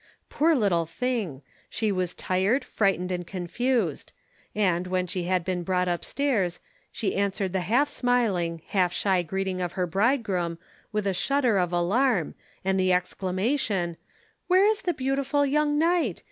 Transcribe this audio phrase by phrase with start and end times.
[0.31, 1.43] Poor little thing!
[1.69, 4.13] She was tired, frightened, and confused;
[4.55, 6.59] and, when she had been brought upstairs,
[6.91, 10.57] she answered the half smiling, half shy greeting of her bridegroom
[10.91, 12.33] with a shudder of alarm,
[12.65, 13.95] and the exclamation,
[14.47, 16.19] "Where is the beautiful young knight?